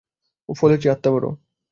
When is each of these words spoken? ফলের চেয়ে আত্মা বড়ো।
ফলের 0.49 0.79
চেয়ে 0.81 0.93
আত্মা 0.93 1.09
বড়ো। 1.11 1.29